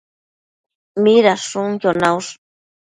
Midashunquio 1.03 1.91
naush? 2.01 2.31